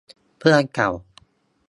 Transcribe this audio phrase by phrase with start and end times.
[0.39, 0.89] เพื่อนเก่า